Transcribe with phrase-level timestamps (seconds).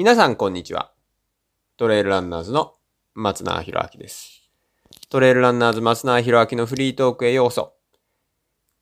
[0.00, 0.94] 皆さんこんにちは。
[1.76, 2.72] トレイルランナーズの
[3.12, 4.48] 松永博明です。
[5.10, 7.74] トレイルランナーズ松永博明のフリートークへようこそ。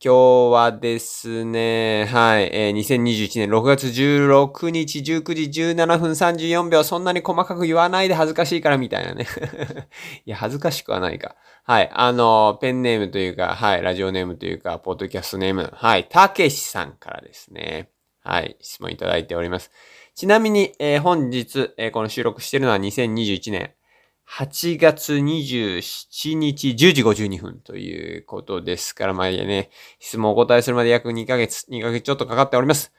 [0.00, 9.26] 今日はですね、はい、えー2021年6月16日19時17分34秒、そんなに細かく言わないで恥ずかしいからみたいなね。
[10.24, 11.34] いや、恥ずかしくはないか。
[11.64, 17.90] はい、あの、ペンネームというか、はい、ラジオネームというか、ポッドキャストネーム、はい、たけしさんからですね。
[18.20, 19.72] はい、質問いただいております。
[20.18, 23.70] ちなみに、えー本日、えーこの収録してるのは2021年
[24.28, 29.70] 8月27日10時52分ということですから、まあね、
[30.00, 32.92] 質問をお答えするまで約2ヶ月、2ヶ月ちょっとかかっております。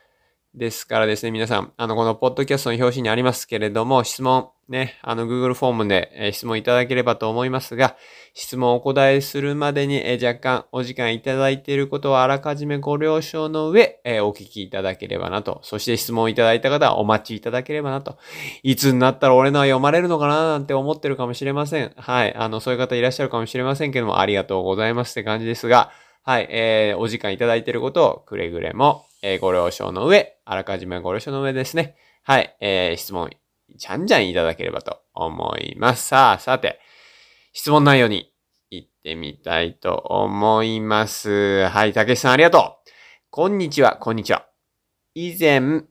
[0.56, 7.98] ですからですね、皆さん、あの、このポッドキャストの表紙にありますけれども、質問、ね、あの、Google フォームで、え質問いただければと思いますが、
[8.36, 15.60] 質問をお答えするまでに、え若干お時間いただいていることをあらかじめご了承の上、えお聞きいただければなと。
[15.64, 18.20] そして質問いただいた方はお待ちいただければなと。
[18.62, 21.92] いつになったら俺のは読まれるのかななんて思ってるかもしれません。
[21.98, 22.36] はい。
[22.36, 25.90] あの、そういう方いらっしゃるかもしれませんけども、ありがとうございますって感じですが、
[26.24, 26.48] はい。
[26.52, 31.96] えー、お時間いただいていることをくれぐれも、えご了承の上、あらかじめご了承の上ですね。
[32.24, 32.56] はい。
[32.62, 33.32] えー、質問、
[33.80, 36.08] じゃんじゃんいただければと思います。
[36.10, 36.82] さあ、さて、
[37.54, 38.32] 質問内容に
[38.70, 41.66] 行ってみたいと思います。
[41.70, 41.94] はい。
[41.94, 42.90] たけしさんありがとう。
[43.30, 44.48] こんにちは、こんにちは。
[45.16, 45.84] 以前、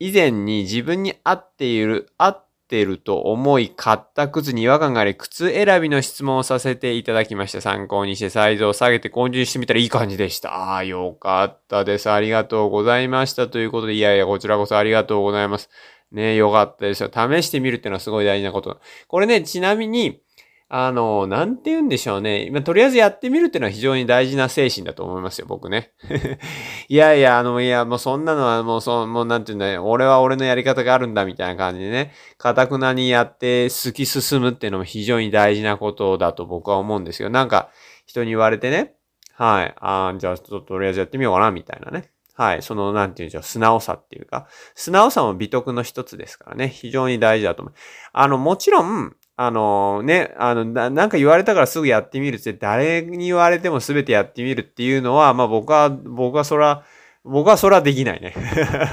[0.00, 7.60] 以前に自分に合っている、合ってると思い買った靴に違和感があり、靴選びの質問をさせていただきました。
[7.60, 10.52] 参考にしてサイズを下げて購入してみたらいい感じでした。
[10.52, 12.10] ああ、よかったです。
[12.10, 13.46] ありがとうございました。
[13.46, 15.70] ということで、いやいや、こちらこそありがとうございます。
[16.14, 17.10] ねよかったですよ。
[17.12, 18.80] 試してみるっていうのはすごい大事なこと。
[19.08, 20.20] これね、ちなみに、
[20.68, 22.46] あの、なんて言うんでしょうね。
[22.46, 25.92] 今、とりあえずやってみるっていうのは非常に大事な精神だと思いますよ、僕ね。
[26.88, 29.84] いやいや、あの、いや、もうそんなのはもうそ、もうなんて言うんだよ。
[29.86, 32.12] 俺は俺のやり方があるんだみたいな感じでね。
[32.38, 37.30] かたくなにやって突き進むっていうのも非常に大事なことだと僕は思うんですよ。
[37.30, 37.70] なんか、
[38.06, 38.94] 人に言われてね。
[39.34, 39.74] はい。
[39.78, 42.13] あーじゃあ、ちょっととりあえずやってみようかな、みたいなね。
[42.36, 42.62] はい。
[42.62, 46.68] その、なんていうんでしょう、素直さっていうか、素直さも美徳の一つですからね。
[46.68, 47.74] 非常に大事だと思う。
[48.12, 56.84] あの、もちろん、あのね、あの、ななんか言われたからすぐやってみるって、誰に言われても全てやってみるっていうのは、まあ僕は、僕はそら、
[57.24, 58.34] 僕はそらできないね。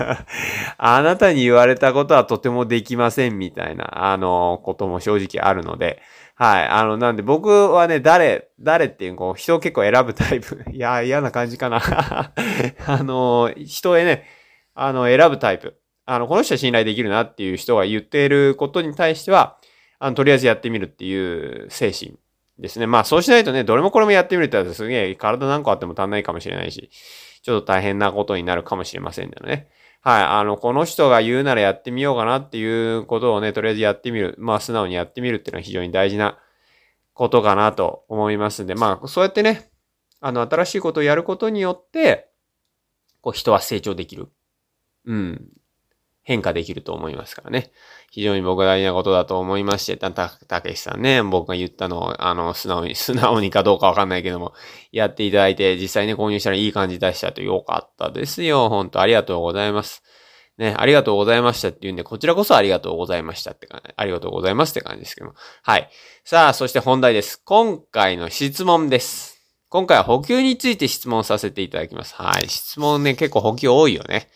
[0.78, 6.02] あなたに言われたことはとてもできませんみたいな、あの、ことも正直あるので、
[6.36, 6.68] はい。
[6.68, 10.64] あの、なんで僕はね、誰、誰っていう、こう、人を結構選ぶタイプ。
[10.72, 11.81] いや、嫌な感じかな。
[12.88, 14.25] あの、人へね、
[14.74, 15.78] あの、選ぶタイプ。
[16.06, 19.58] あの、この人は信頼できるなっていう人が言っていることに対しては、
[20.00, 22.18] あの、とりあえずやってみるっていう精神
[22.58, 22.88] ですね。
[22.88, 26.90] まあ、そうしないとね、どれもこれもやってみるってすげえ体何個あっても足んないかもしれないし、
[27.44, 29.70] ちょっと大変なことになるかもしれませんのでね。
[30.03, 30.23] はい。
[30.23, 34.35] あの、この人が言うならやってみようかなっていうことをね、とりあえずやってみる。
[34.39, 36.39] まあ、素直にやってみるっていうのは非常に大事な
[37.13, 39.69] ことかなと思いますんで、まあ、そうやってね、
[40.19, 42.31] あの、新しいことをやることによって、
[43.22, 44.29] こう、人は成長できる。
[45.06, 45.60] うん。
[46.24, 47.72] 変化できると思いますからね。
[48.12, 54.54] 非常に僕は大事なことだと思いまして、た、た、けしさんね、僕が言ったのを、あの、素直に、 素直にかどうかわかんないけども、
[54.92, 58.70] やっていただいて、実際ね、購入したらいい感じ出したとよかったですよ。
[58.70, 60.04] 本当ありがとうございます。
[60.58, 65.34] ね、ありがとうございましたって言うんで、こちらこそありがとうございましたって感じ、ありがとうございますって感じですけども。
[65.64, 65.90] はい。
[66.24, 67.42] さあ、そして本題です。
[67.44, 69.42] 今回の質問です。
[69.70, 72.14] 今回は補給について質問させていただきます。
[72.14, 72.50] はい。
[72.50, 74.28] 質問ね、結構補給多いよね。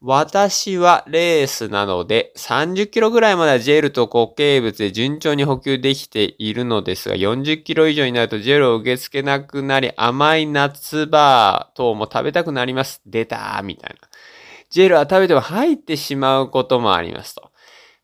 [0.00, 13.02] 私はレースなので30キロぐらいまではジェルと固形物で順調に補給できているのですが40キロ以上になるとジェルを受け付けなくなり甘い夏バー等も食べたくなります。
[13.06, 14.08] 出たーみたいな。
[14.70, 17.50] ジェルは食べても入ってしまうこともありますと。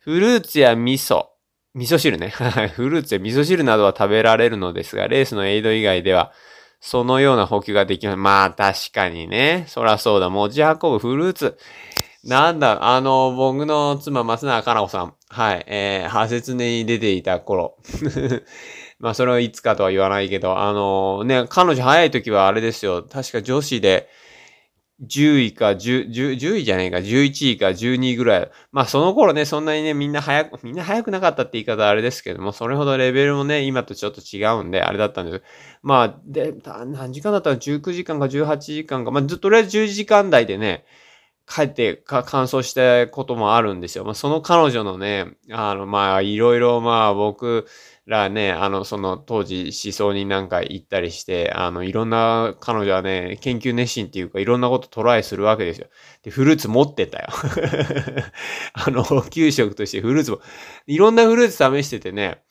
[0.01, 1.27] フルーツや味噌、
[1.75, 2.31] 味噌汁ね。
[2.75, 6.33] フルーツや味噌汁などは食べられるのですが、レースのエイド以外では、
[6.87, 8.17] そのような補給ができます。
[8.19, 9.65] まあ確かにね。
[9.69, 10.29] そらそうだ。
[10.29, 11.57] 持ち運ぶフルーツ。
[12.25, 15.15] なんだ、あの、僕の妻、松永かな子さん。
[15.31, 15.65] はい。
[15.67, 17.79] えー、派説に出ていた頃。
[19.01, 23.03] まあ、それはいつかとは言わないけど、あのね、彼女早い時はあれですよ。
[23.03, 24.11] 確か女子で、
[25.07, 28.51] 10位か10、10, 10位じゃないか、11位か12位ぐらい。
[28.73, 35.43] まあその頃ね、そんなにね、みんな早く、みんな早くなかったって言い方はあれですけども、それほどレベルもね、今とちょっと違うんで、あれだったんです
[35.83, 40.85] まあ、で、何時間だったら19時間か18時間か、まあ、ずっとりあえず10時間台でね、
[41.47, 44.05] 帰ってか乾燥したこともあるんですよ。
[44.05, 47.67] まあ、その彼女のね、あの、まあ、いろいろ、まあ、僕
[48.07, 55.87] らね、あの、その当時思想になんか行ったりして、あの、いろんな彼女はね、研究熱心っていうか、いろんなことトライするわけですよ。
[56.23, 57.29] で、フルーツ持ってたよ。
[58.75, 60.41] あの、給食としてフルーツも、
[60.87, 62.43] いろんなフルーツ試しててね、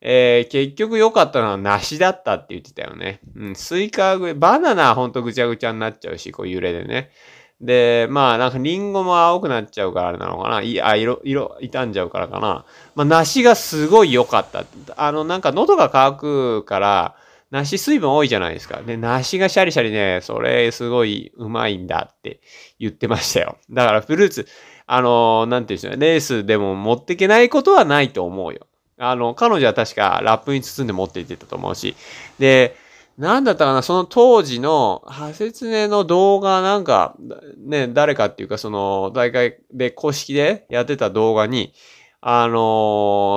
[0.00, 3.20] えー、結局良かったのは梨だったって言ってたよね。
[3.34, 7.10] うん、スイカ、バナナはほんとぐちゃぐちゃになっちゃうし、こう揺れでね。
[7.60, 10.62] で、まあなんかリンゴも青くなっちゃうからあれなのかな。
[10.62, 12.64] いあ、色、色、傷んじゃうからかな。
[12.94, 14.64] まあ梨がすごい良かった。
[14.96, 17.16] あのなんか喉が渇くから、
[17.50, 18.82] 梨水分多いじゃないですか。
[18.82, 22.40] で、梨がシャリシャリね、それすごいうまいんだって
[22.78, 23.56] 言ってましたよ。
[23.70, 24.46] だからフルーツ、
[24.86, 28.66] あのなんていうんですか、レースでも持ってけないことはないと思うよ。
[28.98, 31.96] あの、彼女は確かラップに包んで持って行ってたと思うし。
[32.38, 32.76] で、
[33.18, 37.16] なんだったかな、その当時の、ハセツネの動画なんか、
[37.58, 41.74] ね、誰かっていうか、その、大会で公式でやってた動画に、
[42.20, 42.54] あの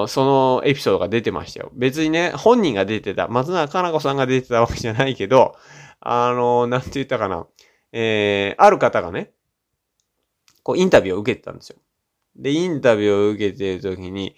[0.06, 1.72] ー、そのエピソードが出てましたよ。
[1.74, 5.56] 別にね、本人が出てた、松永かな子さんが出てたわけじゃないけど、
[6.00, 7.48] あのー、なんて言ったかな、
[7.92, 9.32] えー、ある方がね、
[10.62, 11.78] こう、インタビューを受けてたんですよ。
[12.36, 14.36] で、インタビューを受けてるときに、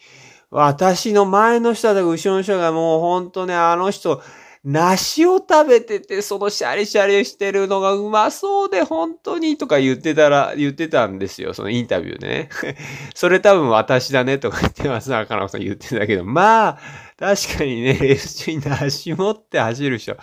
[0.52, 4.22] 私の前の人だ後ろの人がもうほんとね、あの人、
[4.66, 11.54] 梨を食べてて、そのシャリシャリしてるのがうまそうで本当にとか言ってたら、言ってたんですよ。
[11.54, 12.50] そのインタビューでね。
[13.14, 15.10] それ多分私だねとか言ってます。
[15.10, 16.80] 中野さん言ってたけど、まあ、
[17.20, 20.16] 確かにね、レース中に梨持って走る人、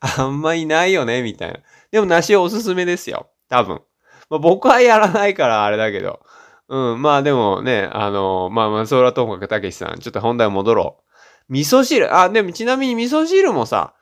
[0.00, 1.60] あんまいないよね、みたいな。
[1.90, 3.30] でも梨おすすめですよ。
[3.48, 3.80] 多分。
[4.28, 6.20] まあ、僕はやらないからあれだけど。
[6.68, 11.05] うん、まあでもね、あの、まあまあ、それはともかくたけしさん、ちょっと本題戻ろう。
[11.48, 13.94] 味噌汁、あ、でもちなみに味噌汁もさ、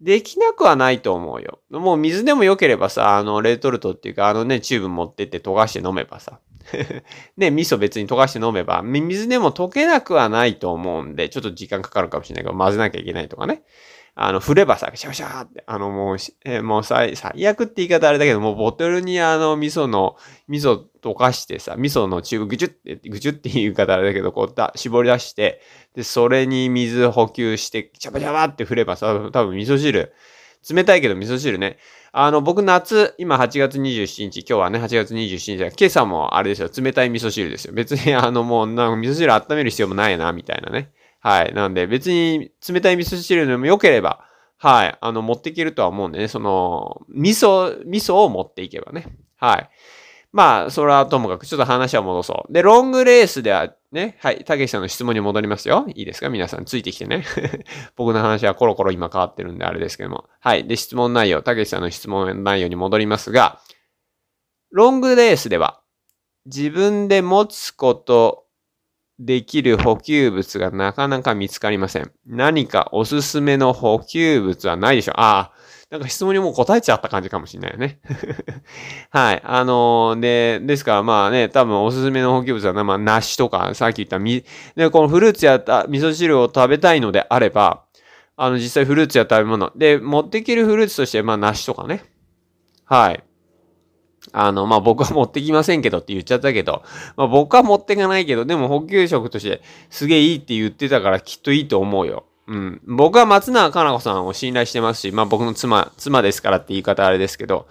[0.00, 1.60] できなくはないと思うよ。
[1.70, 6.40] もう水でも良ければさ、あの、レトルトっていうか、あのね、チューブ持ってって溶かして飲めばさ。
[7.36, 13.62] ね、味噌別に溶かして飲めば、水でも溶けなくはないと思うんで、ちょっと時間かかるかもしれないけど、混ぜなきゃいけないとかね。
[14.16, 25.60] あの、振ればさ、シャシャーって、あの、もう、えー、もう最、最悪って言い方あれだけど、もうボトルにあの、味噌の、味噌溶かしてさ、味噌のチューブぐちゅって、ぐちゅって言い方あれだけど、こうだ、絞り出して、
[25.94, 30.12] で、それに水補給して、チャバチャバって振ればさ、多分味噌汁、
[30.70, 31.78] 冷たいけど味噌汁ね。
[32.12, 37.74] あの、僕夏、今8月27日、今日はね、8月27日だ今朝もあれですよ、冷たい味噌汁ですよ。
[37.74, 40.92] 別に あの、もう、なんか味噌汁温める必要もないな、みたいなね。
[41.20, 41.52] はい。
[41.54, 44.24] なんで、別に冷たい味噌汁でも良ければ、
[44.58, 44.98] はい。
[45.00, 49.06] あの、持っていけるとは思うんでね、その、味噌、味噌を持っていけばね。
[49.36, 49.68] はい。
[50.34, 52.52] まあ、それはともかく、ちょっと話は戻そう。
[52.52, 55.86] で、ロングレースではね、はい、たけしさんの質問に戻りますよ。
[55.94, 56.28] いいですか？
[56.28, 57.24] 皆さん、ついてきてね。
[57.94, 60.24] 僕の話はコロコロ今変わってるんであれですけども。
[60.40, 60.66] はい。
[60.66, 63.60] で、質問内容、たけしさんの質問内容に戻りますが、
[64.72, 65.80] ロングレースでは、
[66.46, 68.44] 自分で持つこと
[69.20, 72.10] できる補給物がなかなか見つかりません。
[72.26, 75.52] 何かおすすめの補給物はないでしょうああ、
[75.94, 78.00] なんか質問にもう答えちゃった感じかもしれないよね。
[79.10, 79.42] はい。
[79.44, 84.44] あのー、で、ですからまあね、多分おすすめの補給物は、ねまあ、梨とか、さっき言ったみ、
[84.74, 87.84] で、このフルーツやった味噌汁を食べたいのであれば、
[88.36, 89.70] あの、実際フルーツや食べ物。
[89.76, 92.02] で、持ってきるフルーツとして、まあ、梨とかね。
[92.86, 93.22] はい。
[94.32, 96.82] あの、まあ、僕は持ってきませんけどって言っちゃったけど、
[97.16, 102.24] まあ、僕は持ってかないけど、でも補給食としてすげえいいって言ってたからきっといいと思うよ。
[102.46, 102.80] うん。
[102.86, 107.66] 僕は松永かな子さんを信頼してますし、まあ、僕の妻、妻ですからって言い方あれですけど、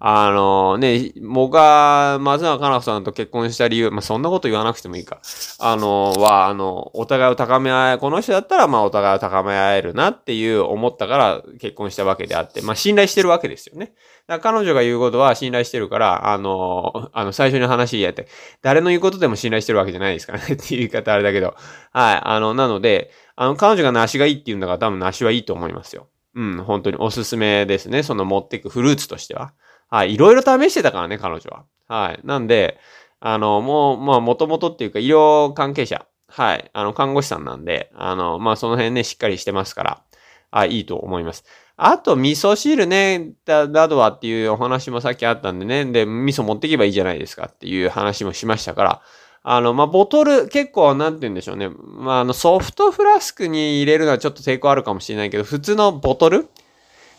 [0.00, 5.20] あのね、僕が松永かな子さんと結婚した理由、まあ、そんなこと言わなくてもいいか。
[5.58, 13.92] あのは、あの、お互いを高め合え、この人だったら、まあ、お互いを高め合えるなっていう思ったから結婚したわけであって、まあ、信頼してるわけですよね。
[14.28, 18.28] だから彼女が言うことは信頼してるから、あの、あの、最初に話やって、
[18.62, 21.56] 誰の言うことでも信頼してるわけじゃないですからねっていう言い方あれだけど。
[21.92, 22.20] はい。
[22.22, 26.08] あの、なので、あの、彼女が梨がいいって言うんだから多分梨はいいと思いますよ。
[26.34, 28.02] うん、本当におすすめですね。
[28.02, 29.52] その持ってくフルーツとしては。
[29.88, 30.14] はい。
[30.14, 31.64] いろいろ試してたからね、彼女は。
[31.86, 32.20] はい。
[32.24, 32.80] なんで、
[33.20, 36.04] あの、もう、まあ、もともとっていうか、医療関係者。
[36.26, 36.68] はい。
[36.72, 40.02] あの、看護師さんなんで、あの、まあ、その辺ね、しっかりしてますから、
[40.50, 41.44] あ、いいと思います。
[41.76, 45.84] あと、味噌汁ね、だなどはっていうお話もさっきあったんでね。
[45.84, 49.02] で、味噌持っていけばいいじゃないですかっていう話もしましたから。
[49.50, 51.70] あの、まあ、ボトル、結構、なんて言うんでしょうね。
[51.70, 56.48] まあ、あの、ソフトフラスクに入れるのはちょっと抵抗あるかもしれないけど、普通のボトル？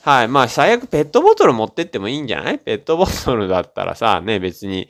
[0.04, 0.28] はい。
[0.28, 2.60] まあ、最悪ペットボトル持ってってもいいんじゃない？
[2.60, 4.90] ペットボトルだったらさ、ね、別に、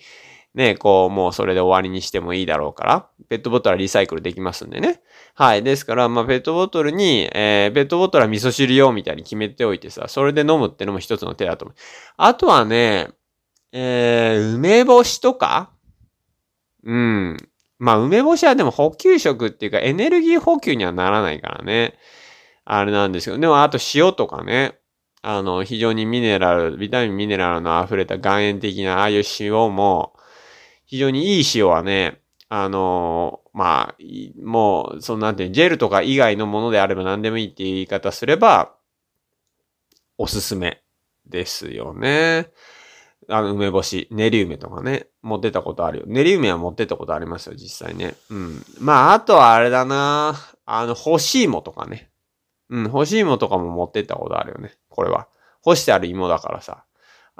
[0.53, 4.99] ね、こう、もうそれで終わりにしてもいいだろうから、ペットボトルはリサイクルできますんでね。
[5.33, 5.63] はい。
[5.63, 11.77] ですから、まあ、ペットボトルに、えー、ペットボトルは味噌汁用みたいに決めておいてさ、それで飲むってのも一つの手だと思う。
[12.17, 13.07] あとはね、
[13.71, 15.71] えー、梅干しとか？
[16.83, 17.37] うん。
[17.77, 21.97] まあ、梅干しはでも補給食っていうかエネルギー補給にはならないからね。
[22.65, 24.79] あれなんですけど、でもあと塩とかね。
[25.21, 30.13] あの、非常にミネラル、ビタミンミネラルの溢れた岩塩的なああいう塩も、
[30.85, 38.75] 非常にいい塩はね、あのまあ、もう、そのなんていう、ジェルとか以外のものであれば何でもいいっていう言い方すれば、
[40.17, 40.81] おすすめ
[41.25, 42.49] ですよね。
[43.29, 46.05] あの、梅干し、練り梅とかね、持ってたことあるよ。
[46.07, 48.15] 練り梅は持ってたことありますよ、実際ね。
[48.29, 48.65] うん。
[48.79, 52.09] まあ、あとはあれだなあの、干し芋とかね。
[52.69, 54.73] うん、干し芋とかも持ってったことあるよね。
[54.89, 55.27] これは。
[55.61, 56.85] 干してある芋だからさ。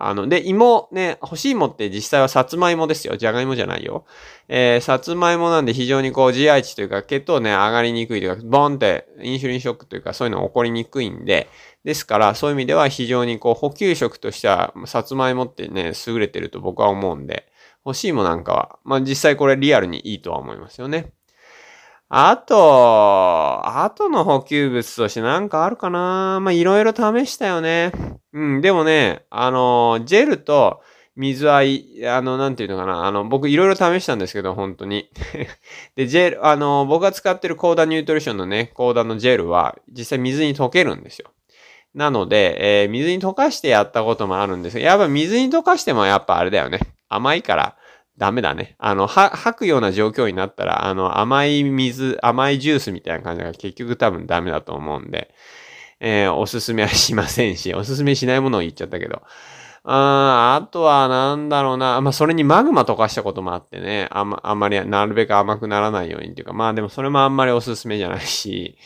[0.02, 3.18] あの、で、芋ね、干し芋って実際はさつまいもですよ。
[3.18, 4.06] じゃがいもじゃないよ。
[4.48, 11.50] えー、さつまいもなんで非常にこう GI 値というか血糖ね、上がりにくいというか、ボンってインシュリンショックというかそういうの起こりにくいんで、
[11.84, 17.52] ですから、そういう意味では非常にこう補給食としては、さつまいもってね、優れてると僕は思うんで、
[17.86, 21.12] 欲しいもなんかは、まあ実際これリアルにいいとは思いますよね。
[22.12, 26.40] あと、あとの補給物としてなんかあるかな？
[26.42, 27.92] まあ、いろいろ試したよね。
[28.34, 30.82] うん、でもね、あの、ジェルと
[31.16, 33.06] 水合い、あの、なんていうのかな？
[33.06, 35.08] あの、僕いろいろ試したんですけど、本当に。
[35.96, 41.30] で、ジェル、あの、僕が使ってるコーダニュートリションのね、コーダのジェルは、実際水に溶けるんですよ。
[41.94, 46.80] なので、えー、水に溶かしてやったこともあるんですやっぱ水に溶かしてもやっぱあれだよね。
[47.08, 47.76] 甘いから、
[48.20, 48.76] ダメだね。
[48.78, 55.34] あの、は、吐くような状況になったら、あの、甘い水、甘いジュースみたいな感じが結局多分ダメだと思うんで、
[56.02, 59.22] えー、おすすめはしませんし、おすすめしないものを言っちゃったけど。
[59.86, 62.02] ああとはなんだろうな。
[62.02, 64.10] まあ、それにマグマ溶かしたこともあってね。
[64.12, 68.78] あんま、あんまり、なるべく甘くならないようにっていうか、まあでもそれもあんまりおすすめじゃないし、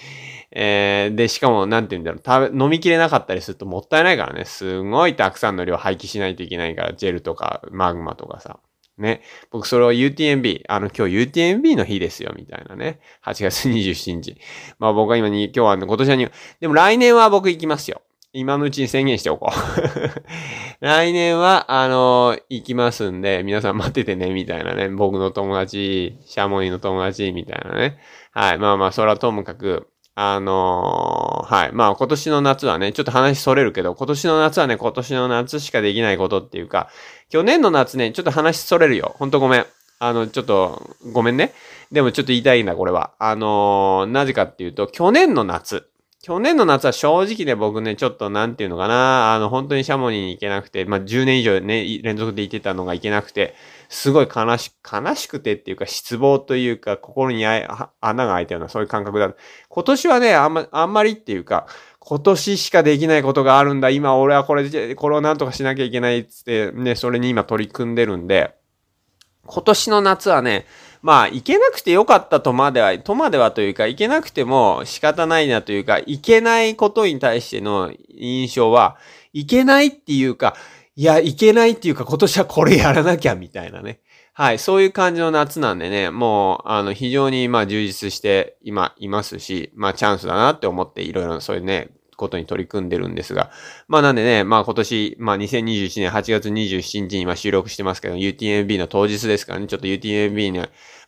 [0.52, 4.46] えー、で、しかも、なんて言うんだろう、食べ、飲みきれなかったりするともったいないからね。
[4.46, 8.60] すごいたくさんの量廃棄しないといけないから、ジェルとかマグマとかさ。
[8.98, 9.22] ね。
[9.52, 13.00] 僕それを UTMB、あの今日 UTMB の日ですよ、みたいなね。
[13.26, 14.38] 8月27日。
[14.80, 18.02] まあ僕は今に、今日は、ね、今年はに、でも来年は僕行きますよ。
[18.36, 20.16] 今のうちに宣言しておこう。
[20.84, 24.90] 来年は、あのー、行きますんで、皆さん待っててね、みたいなね。
[24.90, 28.00] 僕の友達、シャモニーの友達、みたいなね。
[28.32, 28.58] はい。
[28.58, 31.72] まあまあ、それはともかく、あのー、はい。
[31.74, 36.90] まあ今年の夏はね、ちょっと話逸れるけど、今年の夏はね、今年の夏しかできないことっていうか、
[37.30, 39.16] 去年の夏ね、ちょっと話逸れるよ。
[39.18, 39.66] ほんとごめん。
[40.00, 41.54] あの、ちょっと、ごめんね。
[41.92, 43.14] でもちょっと言いたいんだ、これは。
[43.20, 45.88] あのー、なぜかっていうと、去年の夏。
[46.24, 53.56] 去年の夏は正直ね、僕ね、ちょっとなんていうのかな、あの、本当にシャモニーに行けなくて、まあ、10年以上ね、連続で行ってたのが行けなくて、
[53.90, 57.68] すごい悲し、悲しくてっていうか、失望というか、心に穴
[58.00, 59.34] が開いたような、そういう感覚だ。
[59.68, 61.68] 今年はね、あんま、あんまりっていうか、
[62.00, 63.90] 今年しかできないことがあるんだ。
[63.90, 68.56] 今俺はこれで、これをなんとかしなきゃいけないっつって、ね、それに今取り組んでるんで、
[69.46, 70.66] 今年の夏はね、
[71.04, 78.96] まあ、行けなくてよかったとまでは、とまではというか、行けなくても仕方ないなというか、行けないことに対しての印象は、
[79.34, 80.56] 行けないっていうか、
[80.96, 84.00] いや、行けないっていうか、今年はこれやらなきゃみたいなね。
[84.32, 93.52] はい、そういう感じの夏なんでね、もう、あの、非常に、まあ、充実して今、いますし、まあ、チャンスだなって思って、いろいろそういうね、ことに取り組んでるんですが。
[93.88, 100.62] まあなんでね、まあ今年、まあ2021年8月27日に今収録してますけど、UTMB の当日ですからね、ちょっと UTMB に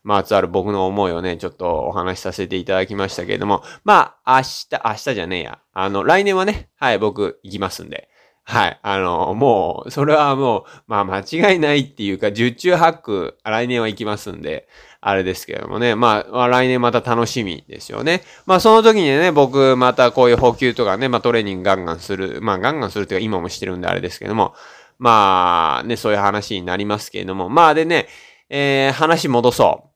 [0.04, 5.60] まつわる僕の思いをね、ちょっとお話しさせていただきましたけれども、まあ明日、明日じゃねえや。
[5.74, 8.10] あの、来年はね、はい、僕行きますんで。
[8.48, 8.80] はい。
[8.84, 14.68] あの、もう、それはもう、まあ間違いないっていうか、十中八九、来年は行きますんで、
[15.08, 15.94] あれですけどもね。
[15.94, 18.24] まあ、来年また楽しみですよね。
[18.48, 22.40] まあ、その時にね、僕、またこういう補給とかね、まあ、トレーニングガンガンする。
[22.42, 24.56] まあ、ガンガンするっていうか、今もしてるんであれですけども。
[24.98, 27.50] まあ、ね、そういう話になりますけれども。
[27.50, 28.08] まあ、でね、
[28.50, 29.92] えー、話戻そ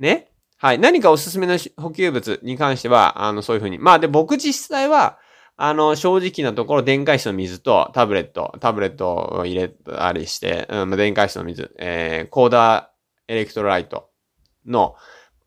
[0.00, 0.02] う。
[0.02, 0.26] ね？
[0.56, 0.80] はい。
[0.80, 3.78] 何かおすすめの補給物に関しては、あの、そういうふうに。
[3.78, 5.20] まあ、で、僕実際は、
[5.56, 14.10] あの、正直なところ、電解質の水とタブレット、タブレットを入れたりして、うん、電解質の水、えー、コーダーエレクトロライト
[14.66, 14.96] の、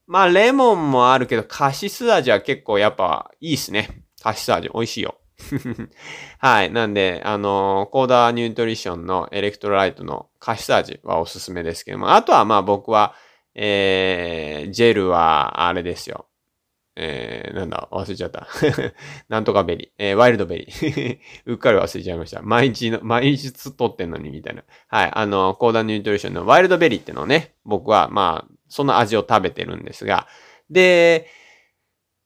[0.08, 4.04] まあ、レモンもあるけど、カシス味は結構やっぱいいっすね。
[4.22, 5.18] カシス味美味しいよ。
[6.40, 6.72] はい。
[6.72, 13.14] なんで、あの、コーダーニュートリションのエレクトロライトのカシス味はおすすめですけども、あとはまあ僕は、
[13.54, 16.28] えー、ジェルはあれですよ。
[17.00, 18.48] えー、なんだ、忘れちゃった。
[19.30, 19.90] なんとかベリー。
[20.00, 21.20] えー、ワイルドベリー。
[21.46, 22.42] うっかり忘れちゃいました。
[22.42, 24.64] 毎日の、毎日撮ってんのにみたいな。
[24.88, 25.12] はい。
[25.14, 30.28] あの、 KODA Nutrition のワイルドベリーってのをね、僕は、まあ、その味を食べてるんですが、
[30.70, 31.28] で、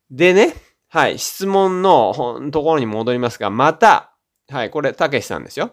[0.10, 0.54] でね、
[0.90, 2.14] はい、質問の
[2.52, 4.14] ところに戻りますが、また、
[4.50, 5.72] はい、これ、たけしさんですよ。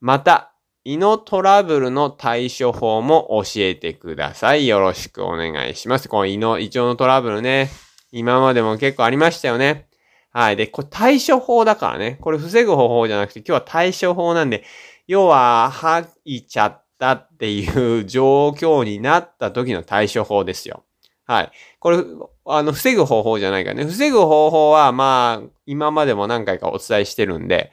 [0.00, 0.52] また、
[0.84, 4.66] 胃のトラブルの対処法も教えてください。
[4.66, 6.08] よろしくお願いします。
[6.08, 7.70] この胃の、胃腸のトラブルね。
[8.12, 9.88] 今までも結構ありましたよね。
[10.32, 10.56] はい。
[10.56, 12.18] で、これ対処法だからね。
[12.20, 14.64] これ防ぐ方法じゃなくて今日は対処法なんで、
[15.06, 20.84] 要は吐いちゃったっていう状況になった時の対処法ですよ。
[21.24, 21.50] はい。
[21.78, 21.98] これ、
[22.44, 23.84] あの、防ぐ方法じゃないからね。
[23.84, 27.72] 防ぐ方法は、まあ、今までも何回かお伝えしてるんで、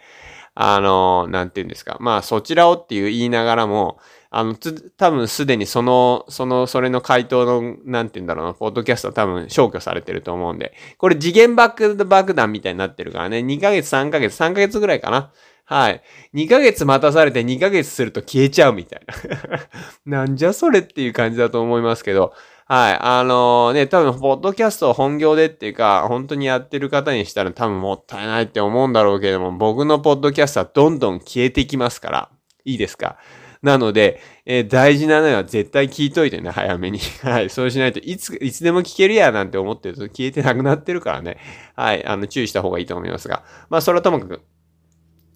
[0.54, 1.98] あの、なんて言うんですか。
[2.00, 15.32] まあ、そちらをっていう言いながらも、あの、つ、多分すでにその、その、それの回答の、なんて言うんだろうな、ポッドキャストは多分消去されてると思うんで、これ次元爆弾みたいになってるからね、2ヶ月、3ヶ月、3ヶ月ぐらいかな。
[15.70, 16.02] はい。
[16.34, 19.60] 2ヶ月待たされて2ヶ月すると消えちゃうみたいな。
[20.24, 22.34] なんじゃそれっていう感じだと思いますけど、
[22.70, 22.98] はい。
[23.02, 32.30] あのー、ね、多分、ポッドキャストを本業でっていうか、本当にやってる方にしたら多分もったいないって思うんだろうけども、僕のポッドキャストはどんどん消えていきますから、
[32.64, 33.18] いいですか？
[33.62, 37.00] なので、えー、大事なのは絶対聞いといてね、早めに。
[37.24, 37.50] はい。
[37.50, 41.38] そうしないといつ、いつでも聞けるやなんて思ってると消えてなくなってるからね。
[41.76, 42.06] はい。
[42.06, 43.44] あの、注意した方がいいと思いますが。
[43.70, 44.42] まあ、それはともかく。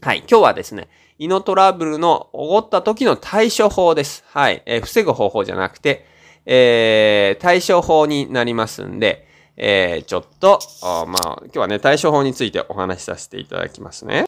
[0.04, 0.24] はい。
[0.28, 0.90] 今日はですね、
[1.20, 4.24] 胃のトラブルの起こった時の対処法です。
[4.30, 4.64] はい。
[4.66, 6.08] えー、防ぐ方法じゃなくて、
[6.48, 14.26] えー、対処法になりますんで、えー、ちょっと、まあ、今日はね、対処法についてお話しさせていただきますね。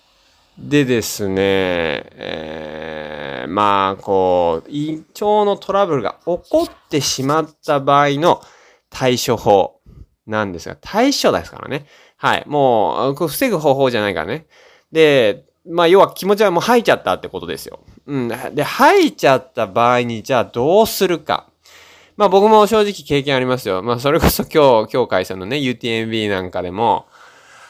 [0.60, 8.44] でですね、えー、まあ、こう、胃腸のトラブルが起こってしまった場合の
[8.92, 9.80] 対処法
[10.27, 11.88] なんですが、対処ですからね。
[12.18, 12.44] はい。
[12.46, 14.46] もう、防ぐ方法じゃないからね。
[14.92, 17.79] で、まあ、要は気持ちはもう吐いちゃったってことですよ。
[18.05, 18.27] うん。
[18.53, 21.48] で、吐いちゃった場合に、じゃあどうするか。
[22.15, 23.82] まあ僕も正直経験ありますよ。
[23.82, 27.08] まあそれこそ今日、 今日開催のね、UTMB なんかでも、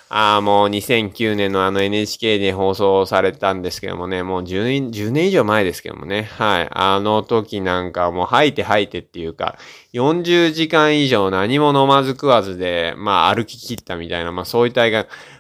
[0.10, 6.30] ああ、もう2009年のあの NHK で放送されたんですけどもね、もう10年、10年以上前ですけどもね。
[6.38, 6.68] はい。
[6.72, 9.58] あの時なんかもう吐いて吐いてっていうか、
[9.94, 14.84] 40時間以上何も飲まず食わずで、まあ歩き切ったみたいな、まあそういった、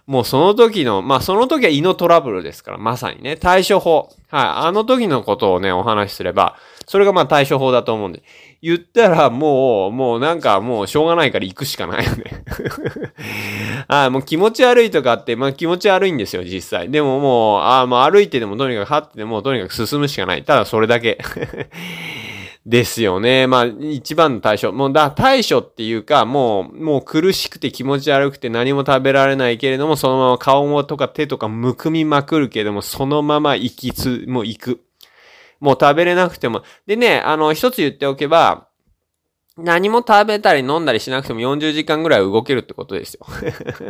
[0.05, 4.09] もうその時の、まあその時は胃のトラブルですから、まさにね、対処法。
[4.29, 4.45] はい。
[4.67, 6.57] あの時のことをね、お話しすれば、
[6.87, 8.21] それがまあ対処法だと思うんで。
[8.61, 12.45] 言ったらもう、もうなんかもうしょうがないから行くしかないよね
[13.89, 16.89] あ もう気持ち悪いとかって、まあ気持ち悪いんですよ、実際。
[16.89, 20.43] でももう、ああ、もう歩いてでもとにかく張ってでもとにかく進むしかない。
[20.43, 21.17] ただそれだけ
[22.65, 23.45] ですよね。
[23.45, 24.71] まあ、一番の対処。
[24.71, 34.81] もう、だ、対処っていうか、もう、もう苦しくて気持ち悪くて何も食べられないけれども、そのまま顔もとか手とかむくみまくるけれども、そのまま行きつ、もう行く。
[35.59, 36.63] もう食べれなくても。
[36.87, 38.67] でね、あの、一つ言っておけば、
[39.55, 43.25] 何も食べたり飲んだりしなくても40時間ぐらい動けるってことですよ。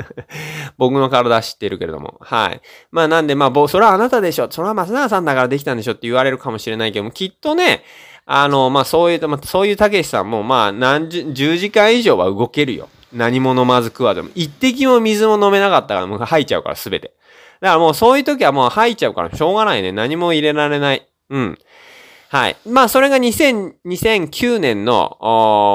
[0.77, 2.17] 僕の体知ってるけれども。
[2.19, 2.62] はい。
[2.91, 4.47] まあなんで、まあ、それはあなたでしょ。
[4.51, 7.86] それは松永さんだからできたんでしょって言われるかもしれないけども、きっとね、
[8.25, 12.89] あの、まあそういう、まあそういうたけしさんも、まあ何十、10時間以上は動けるよ。
[13.12, 14.29] 何も飲まず食わでも。
[14.36, 17.13] 一滴も水も飲めなかったから、もう吐いちゃうからすべて。
[17.62, 19.91] だからもうそういう時はもう吐いちゃうからしょうがないね。
[19.91, 21.07] 何も入れられない。
[21.29, 21.57] うん。
[22.29, 22.57] はい。
[22.65, 25.17] まあ、それが2000 2009年の、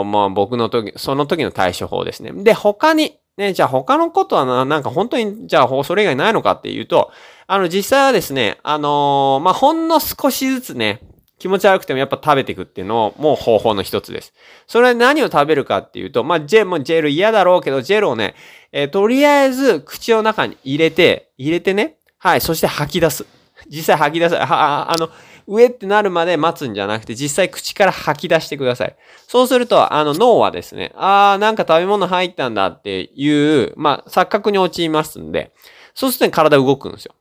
[0.00, 2.32] おまあ、僕の時、その時の対処法ですね。
[2.32, 7.12] で、他に、ね、じゃあ他のことはな、なんか本当に、じゃあそれ以外ないのかっていうと、
[7.46, 11.00] あの、実際はですね、あのー、まあ、ほんの少しずつね、
[11.38, 14.32] 気持ち悪くてもやっぱ食べていくっていうのも方法の一つです。
[14.66, 18.34] それは何を食べるかっていうと、まあ、ジェル、もジェル嫌だろうけど、ジェルをね、
[18.72, 23.26] えー、とりあえず口の中に入れて、入れてね、はい、そして吐き出す。
[23.68, 24.34] 実際吐き出す。
[24.34, 25.08] は、あの、
[25.46, 28.96] 上ってなるまで待つんじゃなくて、実際口から吐き出してください。
[29.26, 35.52] そうすると、あの脳はですね、あーなんか食べ物入ったんだっていう、まあ、錯覚に陥りますんで、
[35.94, 37.14] そうすると体動くんですよ。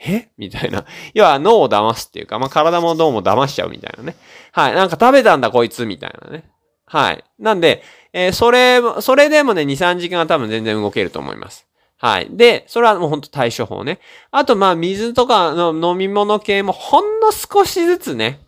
[0.00, 0.30] え？
[0.38, 0.84] みたいな。
[1.14, 4.16] 要は脳を騙すっていうか、まあ、体も脳も騙しちゃうみたいなね。
[4.52, 4.74] はい。
[4.74, 6.44] なんか食べたんだこいつみたいなね。
[6.86, 7.24] はい。
[7.38, 7.82] なんで、
[8.12, 11.66] えー、それ、それでもね、2、3時間は多分全然動けると思います。
[11.98, 12.28] はい。
[12.30, 14.00] で、それはもうほんと対処法ね。
[14.30, 18.40] あと、まあ、水とかの飲み物系もほんの少しずつね。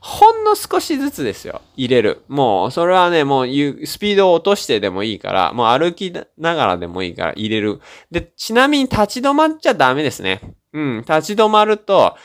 [0.00, 1.62] ほんの少しずつですよ。
[1.76, 2.22] 入れる。
[2.28, 7.80] もう、それはね、もう、スピードを落としてでもいいから、もう歩きながらでもいいから入れる。
[8.10, 10.40] で、ちなみに立ち止まっちゃダメですね。
[10.76, 10.98] うん。
[10.98, 12.16] 立ち止まると、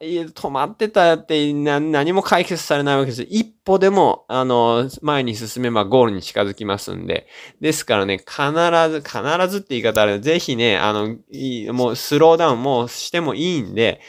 [0.00, 3.22] 止まってたって何も解決されないわけです。
[3.22, 7.28] 一歩でも、あの、前に進めばゴールに近づきますんで。
[7.60, 8.42] ですからね、必
[8.90, 11.16] ず、必ずって言い方あるぜひね、あの、
[11.72, 14.00] もうスローダウンもしてもいいんで、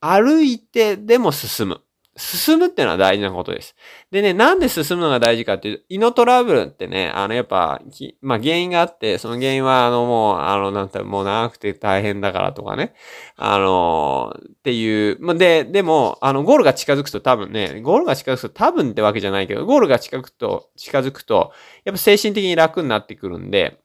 [0.00, 1.80] 歩いてでも進む。
[2.16, 3.74] 進むっていうのは大事なことです。
[4.10, 7.80] でね、なんで進むのが大事かっていうと、胃のトラブルってね、あの、やっぱ、
[8.20, 12.94] まあ、原因があって、その原因は、あの、もう、あの、なんて、もう長くて大変だからとかね、
[13.36, 21.52] あのっていう、ま、で、でも、あの、ゴールが近づくと多分ね、ゴールが近づくと多分ってわけじゃないけど、ゴールが近づくと、近づくと、
[21.84, 23.78] やっぱ精神的に楽になってくるんで、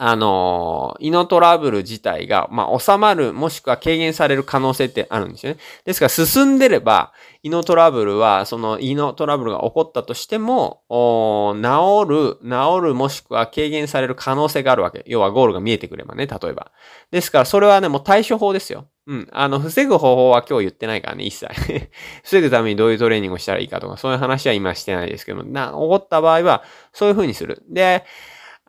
[0.00, 5.58] あの胃のトラブル自体が、まあ、収まる、もしくは軽減される可能性ってあるんですよね。
[5.84, 15.02] ですから、進んでれば、胃のトラブルは、その胃のトラブルが起こったとしても、治る、治るもしくは軽減される可能性があるわけ。
[15.08, 16.70] 要はゴールが見えてくればね、例えば。
[17.10, 18.86] ですから、それはね、もう対処法ですよ。
[19.08, 19.28] うん。
[19.32, 21.48] あの、防ぐ方法は今日言ってないからね、一切。
[22.22, 27.64] 防ぐためにどういうトレーニングをしたらいいかとか、そういう話は今してないですけど、な、起こった場合は、そういう風にする。
[27.68, 28.04] で、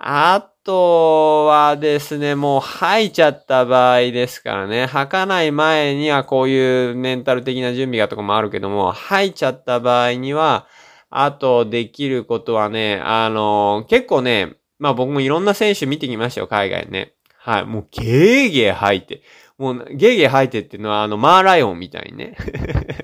[0.02, 10.68] あとはですね、もう吐いちゃった場合ですからね、吐かない前にはこういうメンタル的な準備がとかもあるけども、吐いちゃった場合には、
[11.10, 17.14] あとできることはね、あの、結構ね、まあ僕もいろんな選手見てきましたよ、海外ね。
[17.38, 19.22] はい、もうゲーゲー吐いて。
[19.58, 22.38] もう、ゲーゲー吐いてっていうのは、あの、マーライオンみたいにね。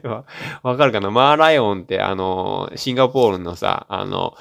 [0.64, 1.12] わかるかな？
[1.12, 4.36] マーライオンって、あの、シンガポールのさ、あの、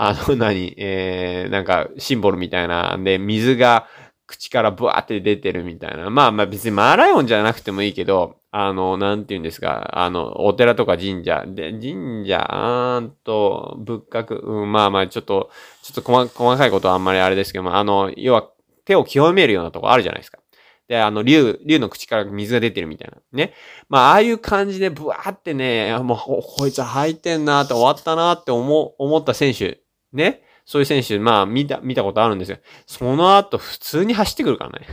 [0.00, 3.88] あの何、えー、なんかシンボルみたいなんで、水が
[4.28, 6.08] 口からブワーって出てるみたいな。
[6.08, 15.50] まあまあ別にマーライオンじゃなくてもいいけど、あの、なんて言うんですか、あの、お寺とか神社、で、神社、あーんと、仏閣、うん、まあまあちょっと、
[15.82, 18.48] ちょっと細細かいことはあんまりあれですけども、あの、要は
[18.84, 20.38] 手を清めるようなとこあるじゃないですか。
[20.86, 23.18] で、あの、竜、竜の口から水が出てるみたいな。
[23.32, 23.52] ね。
[23.88, 26.18] まあ、ああいう感じでブワーってね、もう、
[26.56, 29.80] こいつ吐いてんなって終わったなって思、思った選手。
[30.12, 30.42] ね。
[30.68, 32.58] そういう選手、まあ、見た、見たことあるんですよ。
[32.84, 34.86] その後、普通に走ってくるからね。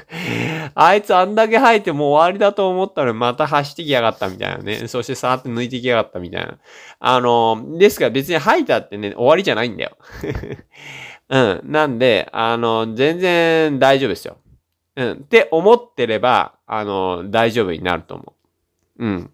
[0.74, 4.88] あいつあんだけ吐いてもう終わりだと思ったらまた走ってきやがったみたいなね。
[4.88, 6.56] そしてさーって抜いてきやがったみたいな。
[6.98, 9.98] あの、ですから別に吐いたってね、終わりじゃないんだよ。
[11.28, 11.60] うん。
[11.64, 14.38] なんで、あの、全然大丈夫ですよ。
[14.96, 15.12] うん。
[15.12, 18.34] って思ってれば、あの、大丈夫になると思
[18.98, 19.04] う。
[19.04, 19.30] うん。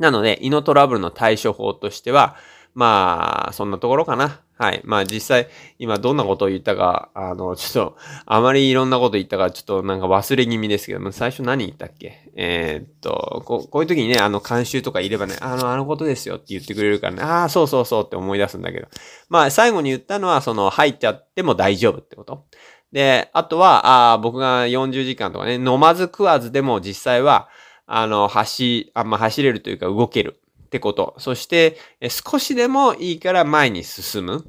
[0.00, 2.34] なので、胃のトラブルの対処法としては、
[2.78, 4.40] まあ、そんなところかな。
[4.56, 4.82] はい。
[4.84, 5.48] まあ実際、
[5.80, 12.30] 今どんなことを言ったか、あの、 ちょっと、あまりいろんなこと言ったか、ちょっとなんか忘れ気味ですけども、最初何言ったっけ？
[12.36, 18.86] えー、っとこ、こういう時にね、あの、監修とかいればね、あの、あのことですよって言ってくれるからね、ああ、そうそうそうって思い出すんだけど。
[19.28, 22.44] まあ、最後に言ったのは、その、入っちゃっても大丈夫ってこと。
[22.92, 27.48] で、あとは、あ僕が40時間とかね、飲まず食わずでも実際は、
[27.88, 31.14] あの、走、あんま走れるというか動けるってこと。
[31.18, 31.78] そして、
[32.08, 34.44] 少しでもいいから前に進む。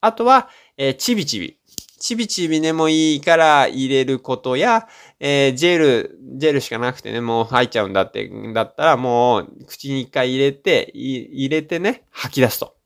[0.00, 1.58] あとは、えー、ちびちび。
[2.00, 4.88] ちびちびでもいいから入れることや、
[5.20, 12.76] えー、ジェル、ジェルしかなくてね、もう入っちゃうんだって、だったらもう口に一回入れて、入れてね、吐き出すと。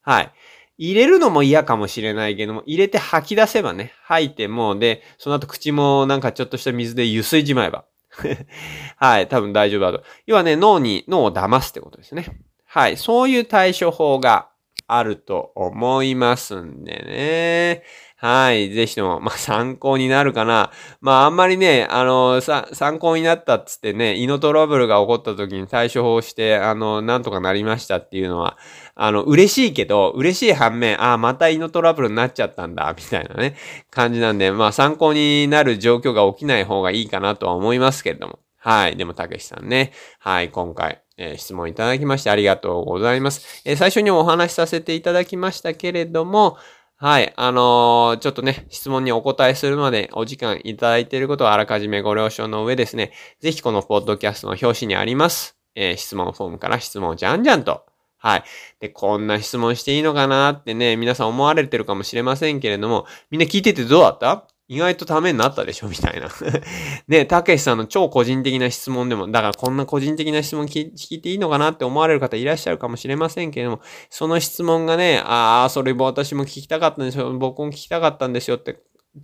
[0.00, 0.32] はい。
[0.78, 7.84] 入れるのも嫌かもしれないけども、入れて吐き出せばね、吐いてもう、で、その後口もなんかちょっとした水でゆすいじまえば。
[8.96, 10.04] はい、多分大丈夫だと。
[10.26, 12.26] 要はね、脳に、脳を騙すってことですね。
[12.66, 14.48] はい、そういう対処法が
[14.96, 17.82] あると思いますんでね。
[18.22, 18.70] はい。
[18.70, 20.70] ぜひとも、まあ、参考になるかな。
[21.00, 28.58] まあ、あんまりね、あの、さ、参考になったっつってね、胃のトラブルが起こった時に対処法して、あの、なんとかなりましたっていうのは、
[28.94, 33.56] あの、嬉しいけど、嬉しい反面、ああ、また胃のトラブルになっちゃったんだ、みたいなね、
[33.90, 38.38] 感じなんで、まあ、参考になる状況が起きない方がいいかなとは思いますけれども。
[38.58, 38.96] はい。
[38.96, 39.90] でも、たけしさんね。
[40.20, 40.50] はい。
[40.50, 43.62] 今回、えー、質問いただきましてありがとうございます。
[43.64, 46.56] えー、最初にお話しさせていただきましたけれども、
[46.96, 47.32] はい。
[47.36, 57.84] あのー、ちょっとね、質問にお答えするまでお時間いただいていることをあらかじめご了承の上ですね、ぜひこのポッドキャストの表紙にあります、えー、質問フォームから質問をじゃんじゃんと。
[58.18, 58.44] はい。
[58.78, 64.46] で、こんな質問していいのかなってね、皆さん思われてるかもしれませんけれども、みんな聞いててどうだった？
[64.72, 66.28] 意外とためになったでしょみたいな。
[67.06, 78.78] ね、たけしさんの超個人的な質問でも、だからこんな個人的な質問聞いていいのかなって思われる方いらっしゃるかもしれませんけれども、その質問がね、ああ、それも私も聞きたかったんですよ、僕も聞きたかったんですよって、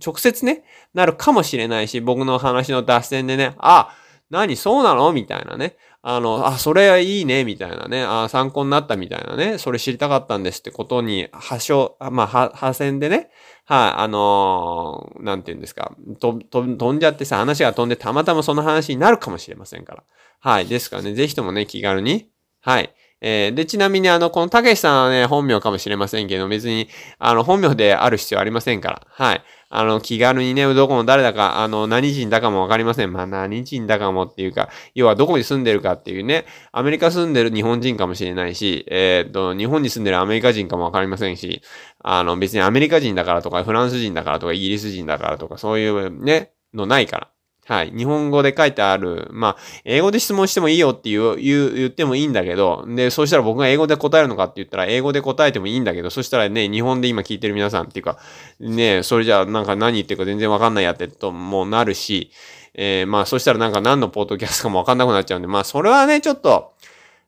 [0.05, 3.89] 直接ね、なるかもしれないし、僕の話の脱線でね、あ、
[4.29, 5.11] 何そうなの？
[5.11, 5.75] みたいなね。
[6.01, 8.03] あの、あ、それいいね、みたいなね。
[8.03, 9.57] あ、参考になったみたいなね。
[9.57, 13.29] それ知りたかったんですってことに、はしょ、まあ、は、派線でね。
[13.65, 15.91] はい、あのー、なんて言うんですか。
[16.19, 20.03] と、と、飛んじゃってさ、話が飛んでたまたまその話になるかもしれませんから。
[20.39, 20.67] はい。
[20.67, 22.29] ですからね、ぜひともね、気軽に、
[22.61, 22.93] はい。
[23.21, 29.01] えー、で、ちなみにあの、このたけしさんはね、本名かもしれませんけど、別に、あの、本名である必要ありませんから。
[29.09, 29.43] はい。
[29.71, 33.13] あの、気軽にね、どこの誰だか、あの、何人だかもわかりません。
[33.13, 41.61] まあ、何人だかもっていうか、要はどこに住んでるかっていうね、アメリカ住んでる日本人かもしれないし、えー、っと、日本に住んでるアメリカ人かもわかりませんし、
[42.01, 47.29] あの、別にアメリカ人だからとか、フランス人だからとか、イギリス人だからとか、そういうね、のないから。
[47.69, 47.91] はい。
[47.95, 49.27] 日本語で書いてある。
[49.29, 58.17] まあ、英語で質問してもいいよって言う、言う、言ってもいいんだけど、で、そうしたら僕が英語で答えるのかって言ったら、英語で答えてもいいんだけど、そしたらね、日本で今聞いてる皆さんっていうか、
[58.59, 62.31] ね、それじゃあなんか何言ってるか全然わかんないやってともうなるし、
[62.73, 66.73] えー、まあ、そしたらなんか何のポッドキャストかもわかんなくなっちゃうんで、まあ、それはね、ちょっと、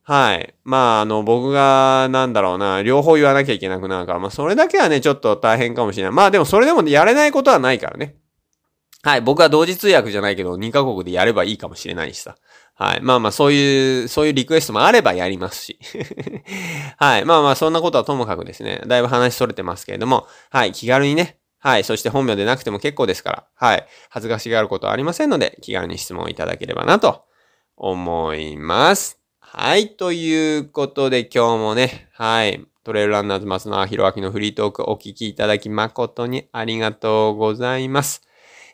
[0.01, 0.56] はい。
[0.63, 6.12] まあ、あの、僕が、なんだろうな、両方言わなきゃいけなくなるから、まあ、それだけはね、ちょっと大変かもしれない。
[6.12, 8.15] まあ、でもそれでもやれないことはないからね。
[9.03, 9.21] はい。
[9.21, 12.37] 僕は同時通訳じゃないけど、2カ国でやればいいかもしれないしさ。
[12.75, 13.01] はい。
[13.01, 15.79] まあまあ、そういう、そういうリクエストもあればやりますし。
[16.97, 17.25] はい。
[17.25, 20.71] まあまあ、そんなことはともかくですね、だいぶ話それてますけれども、はい。
[20.71, 21.83] 気軽にね、はい。
[21.83, 23.87] そして本名でなくても結構ですから、はい。
[24.09, 27.23] 恥ずかしがることはありませんので、気軽に質問いただければなと
[27.77, 29.19] 思います。
[29.39, 29.89] はい。
[29.89, 32.65] ということで今日もね、はい。
[32.83, 38.23] トレイルランナーズ松永弘明のフリートークお聞きいただき誠にありがとうございます。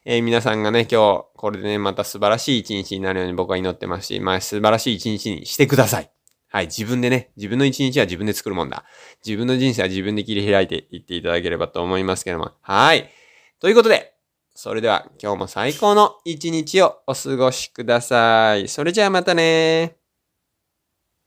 [0.10, 6.10] えー、皆さんがね、今日、これでね、また素晴らしい一日になるように僕は祈ってますし、まあ素晴らしい一日にしてください。
[6.48, 8.86] はい、自分でね、自分の一日は自分で作るもんだ。
[9.26, 12.54] 自分の人生は自分で切り開いていっていただければと思いますけども。
[12.62, 13.12] はい。
[13.60, 14.14] ということで、
[14.56, 18.70] それでは今日も最高の一日をお過ごしください。
[18.70, 19.97] それじゃあまたね